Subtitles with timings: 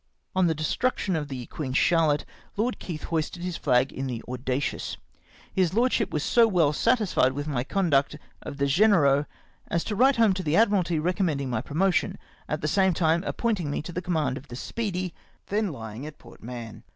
[0.35, 2.25] On the destruction of the Queen Charlotte
[2.57, 4.97] Lord Keith hoisted his flag in the Audacious.
[5.53, 9.27] His lordship was so well satisfied with my conduct of the Genereux
[9.67, 12.17] as to write home to the Admiralty recommending my pro motion,
[12.49, 15.13] at the same time appointing me to the command of the Speedy,
[15.51, 16.81] tHen lying at Port Mahon.